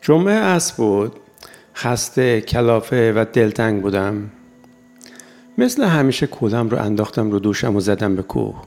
جمعه 0.00 0.34
از 0.34 0.72
بود. 0.72 1.12
خسته 1.74 2.40
کلافه 2.40 3.12
و 3.16 3.24
دلتنگ 3.32 3.82
بودم. 3.82 4.30
مثل 5.58 5.84
همیشه 5.84 6.26
کولم 6.26 6.68
رو 6.68 6.82
انداختم 6.82 7.30
رو 7.30 7.38
دوشم 7.38 7.76
و 7.76 7.80
زدم 7.80 8.16
به 8.16 8.22
کوه. 8.22 8.62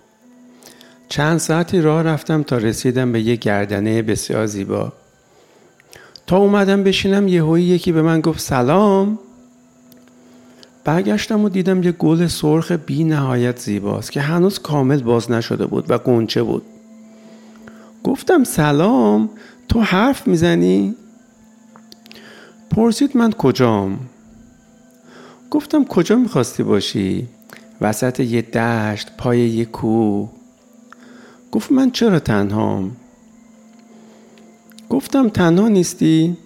چند 1.10 1.38
ساعتی 1.38 1.82
راه 1.82 2.02
رفتم 2.02 2.44
تا 2.44 2.58
رسیدم 2.58 3.12
به 3.12 3.22
یه 3.22 3.36
گردنه 3.36 4.02
بسیار 4.02 4.46
زیبا. 4.46 4.94
تا 6.28 6.38
اومدم 6.38 6.83
بشینم 6.83 7.28
یهویی 7.28 7.65
یکی 7.65 7.92
به 7.92 8.02
من 8.02 8.22
گفت 8.22 8.40
سلام. 8.40 9.20
برگشتم 10.84 11.44
و 11.44 11.50
دیدم 11.50 11.84
یه 11.84 11.92
گل 11.92 12.28
سرخ 12.28 12.72
بی 12.72 13.04
نهایت 13.04 13.60
زیباست 13.60 14.12
که 14.12 14.22
هنوز 14.22 14.60
کامل 14.60 15.02
باز 15.02 15.31
نشده 15.31 15.65
بود 15.65 15.86
و 15.90 15.97
گنچه 15.97 16.44
بود. 16.44 16.63
گفتم 18.04 18.44
سلام 18.44 19.30
تو 19.70 19.81
حرف 19.81 20.27
می‌زنی؟ 20.27 20.95
پرسید 22.76 23.18
من 23.18 23.32
کجام؟ 23.32 24.00
گفتم 25.52 25.86
کجا 25.86 26.16
می‌خواستی 26.16 26.63
باشی؟ 26.63 27.27
وسط 27.82 28.20
یه 28.20 28.41
دشت 28.41 29.12
پای 29.18 29.40
یه 29.40 29.66
کوه 29.66 30.30
گفت 31.52 31.72
من 31.72 31.91
چرا 31.91 32.20
تنهام؟ 32.20 32.91
گفتم 34.90 35.30
تنها 35.30 35.68
نیستی؟ 35.68 36.38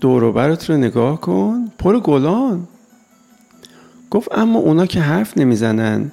دور 0.00 0.32
برات 0.32 0.70
رو 0.70 0.76
نگاه 0.76 1.20
کن 1.20 1.72
پر 1.78 2.00
گلان 2.00 2.68
گفت 4.10 4.28
اما 4.32 4.58
اونا 4.58 4.86
که 4.86 5.00
حرف 5.00 5.38
نمی‌زنن 5.38 6.12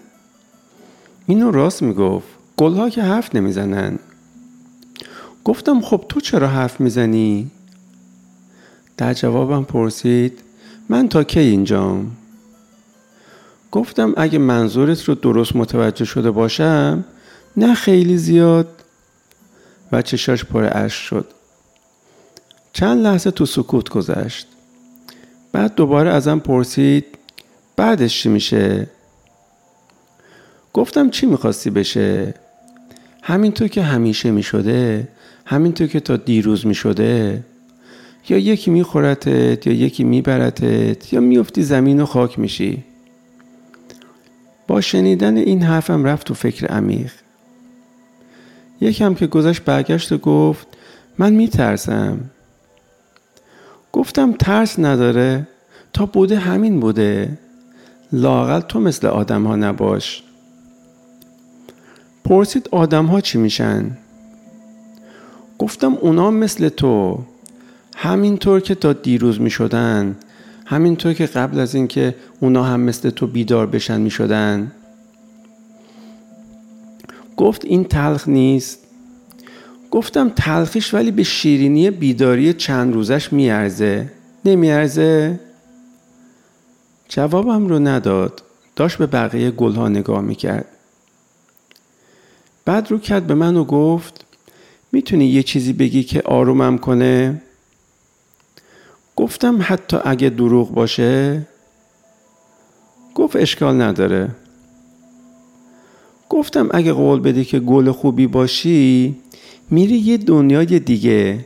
اینو 1.28 1.52
راست 1.52 1.82
می‌گفت 1.82 2.28
گلها 2.58 2.90
که 2.90 3.04
حرف 3.04 3.36
نمی‌زنن 3.36 4.00
گفتم 5.44 5.82
خب 5.82 6.06
تو 6.10 6.20
چرا 6.20 6.48
حرف 6.48 6.80
می‌زنی؟ 6.80 7.52
در 8.98 9.14
جوابم 9.14 9.64
پرسید 9.64 10.40
من 10.90 11.10
تا 11.10 11.24
کی 11.24 11.40
اینجام؟ 11.40 12.12
گفتم 13.72 14.14
اگه 14.18 14.40
منظورت 14.40 15.04
رو 15.04 15.16
درست 15.16 15.56
متوجه 15.56 16.06
شده 16.06 16.32
باشم 16.32 17.06
نه 17.58 17.76
خیلی 17.76 18.18
زیاد 18.18 18.68
و 19.92 20.02
چشاش 20.02 20.46
پر 20.46 20.70
اش 20.72 20.94
شد 20.94 21.26
چند 22.74 23.04
لحظه 23.04 23.32
تو 23.32 23.46
سکوت 23.46 23.90
گذشت 23.90 24.48
بعد 25.52 25.76
دوباره 25.76 26.10
ازم 26.10 26.40
پرسید 26.40 27.06
بعدش 27.76 28.22
چی 28.22 28.30
میشه؟ 28.30 28.88
گفتم 30.74 31.10
چی 31.10 31.26
می‌خواستی 31.26 31.70
بشه؟ 31.70 32.34
همینطور 33.24 33.68
که 33.68 33.82
همیشه 33.82 34.32
می‌شده 34.32 35.08
همینطور 35.46 35.88
که 35.88 36.00
تا 36.00 36.18
دیروز 36.18 36.66
می‌شده 36.66 37.44
یا 38.30 38.38
یکی 38.38 38.72
میخورتت 38.72 39.68
یا 39.68 39.74
یکی 39.74 40.04
میبرتت 40.04 41.14
یا 41.14 41.20
میفتی 41.20 41.64
زمین 41.64 42.02
و 42.02 42.06
خاک 42.06 42.40
میشی. 42.40 42.84
با 44.68 44.82
شنیدن 44.82 45.38
این 45.38 45.64
حرفم 45.64 46.06
رفت 46.06 46.28
تو 46.28 46.34
فکر 46.34 46.68
عمیق. 46.68 47.12
یکم 48.82 49.14
که 49.14 49.28
گذشت 49.28 49.64
برگشت 49.64 50.12
و 50.12 50.18
گفت 50.18 50.68
من 51.18 51.34
میترسم. 51.34 52.20
گفتم 53.94 54.32
ترس 54.32 54.80
نداره. 54.80 55.48
تا 55.94 56.06
بوده 56.06 56.38
همین 56.40 56.80
بوده. 56.80 57.38
لاقل 58.12 58.60
تو 58.60 58.80
مثل 58.80 59.08
آدم 59.08 59.44
ها 59.44 59.56
نباش. 59.56 60.24
پرسید 62.26 62.70
آدم 62.72 63.06
ها 63.06 63.22
چی 63.22 63.38
میشن؟ 63.38 63.98
گفتم 65.60 65.94
اونا 65.94 66.32
مثل 66.32 66.70
تو. 66.70 67.24
همینطور 68.00 68.60
که 68.60 68.76
تا 68.76 68.94
دیروز 68.94 69.42
می 69.42 69.50
شدن 69.50 70.16
همینطور 70.66 71.14
که 71.14 71.26
قبل 71.26 71.60
از 71.60 71.76
اینکه 71.76 72.16
اونا 72.40 72.64
هم 72.64 72.80
مثل 72.80 73.10
تو 73.10 73.28
بیدار 73.28 73.68
بشن 73.68 74.02
می 74.02 74.10
شدن 74.10 74.72
گفت 77.38 77.66
این 77.66 77.84
تلخ 77.84 78.28
نیست. 78.28 78.80
گفتم 79.92 80.30
تلخیش 80.30 80.94
ولی 80.94 81.12
به 81.12 81.24
شیرینی 81.24 81.92
بیداری 81.92 82.54
چند 82.54 82.94
روزش 82.94 83.34
میارزه. 83.34 84.12
نمیارزه؟ 84.46 85.40
جوابم 87.10 87.68
رو 87.68 87.80
نداد. 87.80 88.42
داشت 88.76 88.98
به 88.98 89.06
بقیه 89.06 89.52
گلها 89.52 89.90
نگاه 89.90 90.22
می‌کرد. 90.22 90.66
بعد 92.66 92.92
رو 92.92 92.98
کرد 92.98 93.28
به 93.28 93.34
من 93.34 93.56
و 93.56 93.64
گفت 93.64 94.26
می‌تونی 94.92 95.26
یه 95.26 95.44
چیزی 95.44 95.74
بگی 95.74 96.04
که 96.04 96.22
آرومم 96.22 96.78
کنه؟ 96.78 97.42
گفتم 99.18 99.58
حتی 99.62 99.98
اگه 100.06 100.30
دروغ 100.30 100.74
باشه 100.74 101.48
گفت 103.16 103.36
اشکال 103.36 103.82
نداره. 103.82 104.30
گفتم 106.30 106.70
اگه 106.72 106.94
قول 106.94 107.20
بدی 107.20 107.46
که 107.46 107.60
گل 107.60 107.92
خوبی 107.92 108.28
باشی 108.28 109.16
میری 109.70 109.98
یه 109.98 110.18
دنیای 110.18 110.80
دیگه 110.80 111.46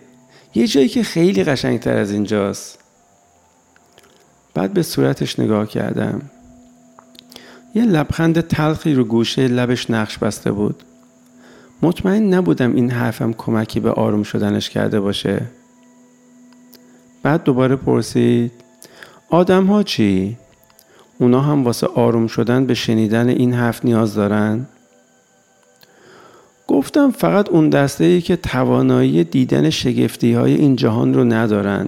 یه 0.56 0.68
جایی 0.68 0.88
که 0.88 1.04
خیلی 1.04 1.44
قشنگتر 1.44 1.98
از 1.98 2.12
اینجاست. 2.12 2.80
بعد 4.54 4.74
به 4.74 4.84
صورتش 4.84 5.40
نگاه 5.40 5.68
کردم. 5.68 6.22
یه 7.76 7.86
لبخند 7.86 8.42
تلخی 8.42 8.94
رو 8.94 9.04
گوشه 9.04 9.48
لبش 9.48 9.90
نقش 9.90 10.18
بسته 10.18 10.52
بود. 10.52 10.84
مطمئن 11.82 12.34
نبودم 12.34 12.76
این 12.76 12.92
حرفم 12.92 13.34
کمکی 13.34 13.80
به 13.80 13.92
آروم 13.92 14.24
شدنش 14.24 14.70
کرده 14.70 15.00
باشه. 15.00 15.42
بعد 17.24 17.44
دوباره 17.44 17.76
پرسید 17.76 18.52
آدم 19.30 19.66
ها 19.66 19.84
چی؟ 19.84 20.38
اونا 21.20 21.42
هم 21.42 21.64
واسه 21.64 21.88
آروم 21.88 22.28
شدن 22.28 22.66
به 22.66 22.74
شنیدن 22.74 23.30
این 23.30 23.54
حرف 23.54 23.86
نیاز 23.86 24.16
دارن؟ 24.16 24.66
گفتم 26.68 27.12
فقط 27.12 27.50
اون 27.50 27.70
دسته 27.70 28.04
ای 28.04 28.22
که 28.22 28.36
توانایی 28.36 29.24
دیدن 29.24 29.70
شگفتی 29.70 30.34
های 30.34 30.56
این 30.56 30.76
جهان 30.76 31.14
رو 31.14 31.24
ندارن 31.24 31.88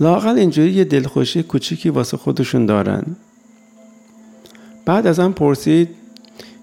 لاقل 0.00 0.38
اینجوری 0.38 0.72
یه 0.72 0.84
دلخوشی 0.84 1.42
کوچیکی 1.42 1.90
واسه 1.90 2.16
خودشون 2.16 2.66
دارن 2.66 3.02
بعد 4.84 5.06
ازم 5.06 5.32
پرسید 5.32 5.88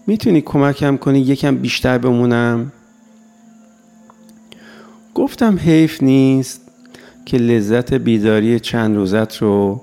می‌تونی 0.08 0.42
کمکم 0.42 0.98
کنی 0.98 1.20
یکم 1.20 1.56
بیشتر 1.58 1.98
بمونم؟ 1.98 2.72
گفتم 5.16 5.58
حیف 5.58 6.04
نیست 6.04 6.67
که 7.28 7.38
لذت 7.38 7.94
بیداری 7.94 8.60
چند 8.60 8.96
روزت 8.96 9.38
رو 9.38 9.82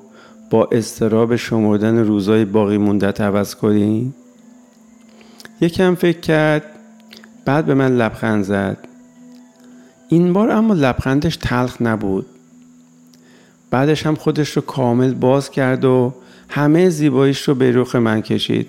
با 0.50 0.68
استراب 0.72 1.36
شمردن 1.36 1.98
روزای 1.98 2.44
باقی 2.44 2.78
موندت 2.78 3.20
عوض 3.20 3.54
کنی؟ 3.54 4.14
یکم 5.60 5.94
فکر 5.94 6.20
کرد 6.20 6.64
بعد 7.44 7.66
به 7.66 7.74
من 7.74 7.96
لبخند 7.96 8.44
زد 8.44 8.88
این 10.08 10.32
بار 10.32 10.50
اما 10.50 10.74
لبخندش 10.74 11.36
تلخ 11.36 11.82
نبود 11.82 12.26
بعدش 13.70 14.06
هم 14.06 14.14
خودش 14.14 14.50
رو 14.50 14.62
کامل 14.62 15.14
باز 15.14 15.50
کرد 15.50 15.84
و 15.84 16.14
همه 16.48 16.88
زیباییش 16.88 17.42
رو 17.42 17.54
به 17.54 17.72
رخ 17.72 17.96
من 17.96 18.22
کشید 18.22 18.68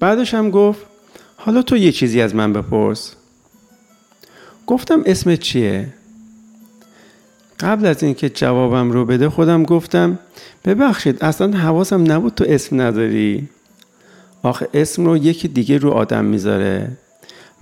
بعدش 0.00 0.34
هم 0.34 0.50
گفت 0.50 0.80
حالا 1.36 1.62
تو 1.62 1.76
یه 1.76 1.92
چیزی 1.92 2.20
از 2.20 2.34
من 2.34 2.52
بپرس 2.52 3.14
گفتم 4.66 5.02
اسمت 5.06 5.40
چیه؟ 5.40 5.94
قبل 7.62 7.86
از 7.86 8.02
اینکه 8.02 8.28
جوابم 8.28 8.90
رو 8.90 9.04
بده 9.04 9.28
خودم 9.28 9.62
گفتم 9.62 10.18
ببخشید 10.64 11.24
اصلا 11.24 11.56
حواسم 11.56 12.12
نبود 12.12 12.34
تو 12.34 12.44
اسم 12.48 12.80
نداری؟ 12.80 13.48
آخه 14.42 14.68
اسم 14.74 15.04
رو 15.04 15.16
یکی 15.16 15.48
دیگه 15.48 15.78
رو 15.78 15.90
آدم 15.90 16.24
می‌ذاره. 16.24 16.88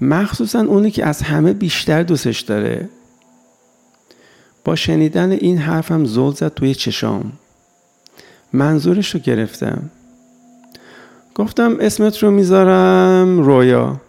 مخصوصا 0.01 0.61
اونی 0.61 0.91
که 0.91 1.07
از 1.07 1.23
همه 1.23 1.53
بیشتر 1.53 2.03
دوستش 2.03 2.41
داره. 2.41 2.89
با 4.65 4.77
شنیدن 4.77 5.31
این 5.31 5.59
حرفم 5.59 6.05
زل 6.05 6.33
زد 6.33 6.55
توی 6.55 6.75
چشام. 6.75 7.33
منظورش 8.53 9.15
رو 9.15 9.21
گرفتم. 9.21 9.91
گفتم 11.35 11.77
اسمت 11.81 12.23
رو 12.23 12.31
می‌ذارم 12.31 13.39
رویا. 13.39 14.01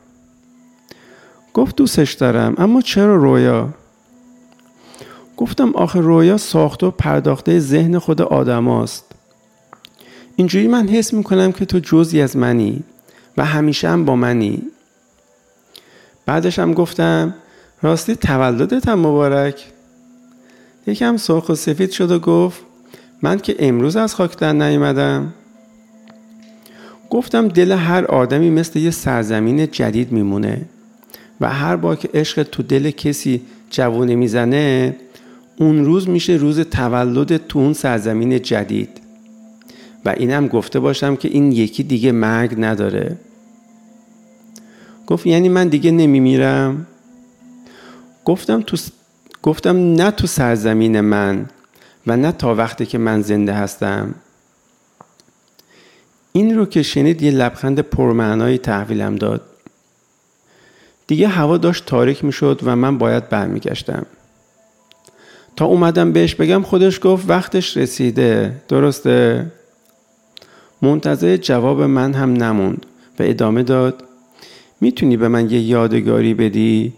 گفت 1.53 1.75
دوستش 1.75 2.13
دارم 2.13 2.55
اما 2.57 2.81
چرا 2.81 3.15
رویا؟ 3.15 3.73
گفتم 5.41 5.71
آخه 5.75 5.99
رویا 5.99 6.37
ساخته 6.37 6.85
و 6.85 6.91
پرداخته 6.91 7.59
ذهن 7.59 7.99
خود 7.99 8.21
آدم 8.21 8.67
است. 8.67 9.05
اینجوری 10.35 10.67
من 10.67 10.87
حس 10.87 11.13
می‌کنم 11.13 11.51
که 11.51 11.65
تو 11.65 11.79
جزی 11.79 12.21
از 12.21 12.37
منی 12.37 12.83
و 13.37 13.45
همیشه 13.45 13.89
هم 13.89 14.05
با 14.05 14.15
منی. 14.15 14.61
بعدش 16.25 16.59
هم 16.59 16.73
گفتم 16.73 17.33
راستی 17.81 18.15
تولدت 18.15 18.87
هم 18.87 18.99
مبارک. 18.99 19.65
یکم 20.87 21.17
سرخ 21.17 21.49
و 21.49 21.55
سفید 21.55 21.91
شد 21.91 22.11
و 22.11 22.19
گفت 22.19 22.61
من 23.21 23.37
که 23.37 23.55
امروز 23.59 23.95
از 23.95 24.15
خاک 24.15 24.37
در 24.37 24.53
نیومدم. 24.53 25.33
گفتم 27.09 27.47
دل 27.47 27.71
هر 27.71 28.05
آدمی 28.05 28.49
مثل 28.49 28.79
یه 28.79 28.91
سرزمین 28.91 29.71
جدید 29.71 30.11
میمونه 30.11 30.61
و 31.41 31.49
هر 31.49 31.75
بار 31.75 31.95
که 31.95 32.09
عشق 32.13 32.43
تو 32.43 32.63
دل 32.63 32.91
کسی 32.91 33.41
جوونه 33.69 34.15
می‌زنه 34.15 34.95
اون 35.61 35.85
روز 35.85 36.09
میشه 36.09 36.33
روز 36.33 36.59
تولد 36.59 37.47
تو 37.47 37.59
اون 37.59 37.73
سرزمین 37.73 38.41
جدید. 38.41 39.01
و 40.05 40.09
اینم 40.09 40.47
گفته 40.47 40.79
باشم 40.79 41.15
که 41.15 41.27
این 41.27 41.51
یکی 41.51 41.83
دیگه 41.83 42.11
مرگ 42.11 42.55
نداره. 42.57 43.17
گفت 45.07 45.27
یعنی 45.27 45.49
من 45.49 45.67
دیگه 45.67 45.91
نمیمیرم؟ 45.91 46.87
گفتم 48.25 48.61
تو 48.61 48.77
گفتم 49.43 49.77
نه 49.77 50.11
تو 50.11 50.27
سرزمین 50.27 51.01
من 51.01 51.45
و 52.07 52.17
نه 52.17 52.31
تا 52.31 52.55
وقتی 52.55 52.85
که 52.85 52.97
من 52.97 53.21
زنده 53.21 53.53
هستم. 53.53 54.15
این 56.31 56.57
رو 56.57 56.65
که 56.65 56.83
شنید 56.83 57.21
یه 57.21 57.31
لبخند 57.31 57.79
پرمعنایی 57.79 58.57
تحویلم 58.57 59.15
داد. 59.15 59.41
دیگه 61.07 61.27
هوا 61.27 61.57
داشت 61.57 61.85
تاریک 61.85 62.25
می 62.25 62.31
شد 62.31 62.59
و 62.63 62.75
من 62.75 62.97
باید 62.97 63.29
برمیگشتم. 63.29 64.05
تا 65.55 65.65
اومدم 65.65 66.11
بهش 66.11 66.35
بگم 66.35 66.61
خودش 66.61 66.99
گفت 67.03 67.29
وقتش 67.29 67.77
رسیده. 67.77 68.61
درسته؟ 68.67 69.51
منتظر 70.81 71.37
جواب 71.37 71.81
من 71.81 72.13
هم 72.13 72.33
نموند. 72.33 72.85
و 73.19 73.23
ادامه 73.23 73.63
داد 73.63 74.03
می‌تونی 74.81 75.17
به 75.17 75.27
من 75.27 75.49
یه 75.49 75.59
یادگاری 75.59 76.33
بدی؟ 76.33 76.93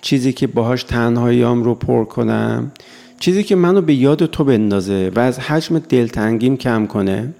چیزی 0.00 0.32
که 0.32 0.46
باهاش 0.46 0.82
تنهاییام 0.82 1.62
رو 1.62 1.74
پر 1.74 2.04
کنم؟ 2.04 2.72
چیزی 3.18 3.42
که 3.42 3.56
منو 3.56 3.80
به 3.80 3.94
یاد 3.94 4.26
تو 4.26 4.44
بندازه 4.44 5.12
و 5.14 5.20
از 5.20 5.38
حجم 5.38 5.78
دلتنگیم 5.78 6.56
کم 6.56 6.86
کنه؟ 6.86 7.34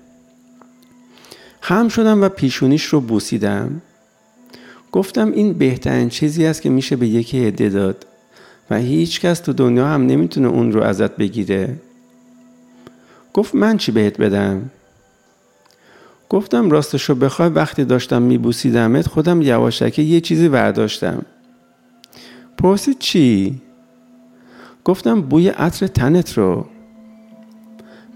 خم 1.61 1.89
شدم 1.89 2.23
و 2.23 2.29
پیشونیش 2.29 2.85
رو 2.85 3.01
بوسیدم. 3.01 3.83
گفتم 4.93 5.33
این 5.33 5.53
بهترین 5.53 6.09
چیزی 6.09 6.47
است 6.47 6.63
که 6.63 6.71
میشه 6.71 6.97
به 6.97 7.07
یکی 7.07 7.47
هده 7.47 7.69
داد. 7.69 8.07
و 8.71 8.77
هیچ 8.77 9.21
کس 9.21 9.41
تو 9.41 9.53
دنیا 9.53 9.87
هم 9.87 10.07
نمی‌تونه 10.07 10.49
اون 10.49 10.73
رو 10.73 10.83
ازت 10.83 11.17
بگیره. 11.17 11.77
گفت 13.33 13.55
من 13.55 13.77
چی 13.77 13.93
بهت 13.93 14.21
بدم؟ 14.21 14.71
گفتم 16.29 16.71
راستشو 16.71 17.15
بخوای 17.15 17.49
وقتی 17.49 17.85
داشتم 17.85 18.23
میبوسیدمت 18.23 19.07
خودم 19.09 19.43
یواشکی 19.43 20.03
یه 20.03 20.21
چیزی 20.21 20.49
برداشتم 20.49 21.23
پرسید 22.59 22.99
چی؟ 22.99 23.61
گفتم 24.85 25.21
بوی 25.21 25.49
عطر 25.49 25.87
تنت 25.87 26.39
رو. 26.39 26.67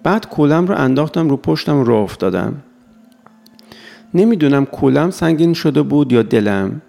بعد 0.03 0.29
کولم 0.29 0.67
رو 0.67 0.77
انداختم 0.79 1.29
رو 1.29 1.37
پشتم 1.37 1.81
رو 1.81 1.95
افتادم. 1.95 2.63
نمی‌دونم 4.15 4.67
کولم 4.67 5.11
سنگین 5.11 5.55
شده 5.55 5.83
بود 5.83 6.13
یا 6.13 6.23
دلم. 6.23 6.83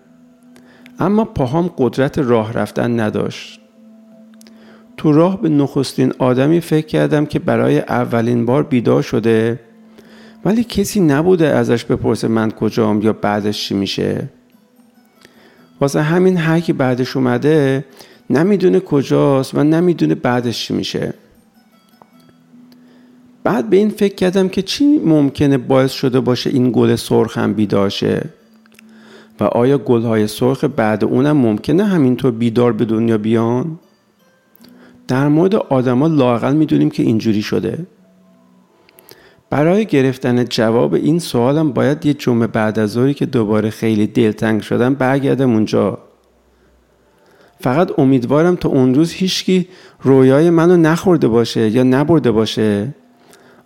اما 0.99 1.25
پاهام 1.25 1.71
قدرت 1.77 2.19
راه 2.19 2.53
رفتن 2.53 2.99
نداشت. 2.99 3.59
تو 4.97 5.11
راه 5.11 5.41
به 5.41 5.49
نخستین 5.49 6.13
آدمی 6.19 6.61
فکر 6.61 6.85
کردم 6.85 7.25
که 7.25 7.39
برای 7.39 7.79
اولین 7.79 8.45
بار 8.45 8.63
بیدار 8.63 9.01
شده 9.01 9.59
ولی 10.45 10.63
کسی 10.63 10.99
نبوده 10.99 11.47
ازش 11.47 11.85
بپرسه 11.85 12.27
من 12.27 12.51
کجام 12.51 13.01
یا 13.01 13.13
بعدش 13.13 13.67
چی 13.67 13.75
میشه. 13.75 14.29
واسه 15.81 16.01
همین 16.01 16.37
هر 16.37 16.59
کی 16.59 16.73
بعدش 16.73 17.17
اومده 17.17 17.85
نمی‌دونه 18.29 18.79
کجاست 18.79 19.55
و 19.55 19.63
نمی‌دونه 19.63 20.15
بعدش 20.15 20.67
چی 20.67 20.73
میشه. 20.73 21.13
بعد 23.43 23.69
به 23.69 23.77
این 23.77 23.89
فکر 23.89 24.15
کردم 24.15 24.49
که 24.49 24.61
چی 24.61 24.99
ممکنه 24.99 25.57
باعث 25.57 25.91
شده 25.91 26.19
باشه 26.19 26.49
این 26.49 26.71
گل 26.71 26.95
سرخ 26.95 27.37
هم 27.37 27.53
بیدار 27.53 27.89
شه. 27.89 28.29
و 29.41 29.43
آیا 29.43 29.77
گلهای 29.77 30.27
سرخ 30.27 30.63
بعد 30.63 31.03
اونم 31.03 31.37
ممکنه 31.37 31.83
همینطور 31.83 32.31
بیدار 32.31 32.73
به 32.73 32.85
دنیا 32.85 33.17
بیان؟ 33.17 33.79
در 35.07 35.27
مورد 35.27 35.55
آدما 35.55 36.07
لاقل 36.07 36.53
می‌دونیم 36.53 36.89
که 36.89 37.03
اینجوری 37.03 37.41
شده. 37.41 37.85
برای 39.49 39.85
گرفتن 39.85 40.45
جواب 40.45 40.93
این 40.93 41.19
سوالم 41.19 41.71
باید 41.71 42.05
یه 42.05 42.13
جمعه 42.13 42.47
بعد 42.47 42.79
از 42.79 42.91
ظهری 42.91 43.13
که 43.13 43.25
دوباره 43.25 43.69
خیلی 43.69 44.07
دلتنگ 44.07 44.61
شدم 44.61 44.93
برگردم 44.93 45.53
اونجا. 45.53 45.97
فقط 47.59 47.99
امیدوارم 47.99 48.55
تا 48.55 48.69
اون 48.69 48.95
روز 48.95 49.11
هیچکی 49.11 49.67
رویای 50.01 50.49
منو 50.49 50.77
نخورده 50.77 51.27
باشه 51.27 51.69
یا 51.69 51.83
نبرده 51.83 52.31
باشه. 52.31 52.95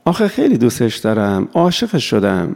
آخه 0.06 0.28
خیلی 0.28 0.58
دوستش 0.58 0.98
دارم 0.98 1.48
عاشقش 1.54 2.04
شدم. 2.04 2.56